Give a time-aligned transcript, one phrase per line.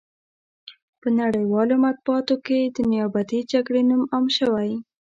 [1.01, 4.71] په نړیوالو مطبوعاتو کې د نیابتي جګړې نوم عام شوی.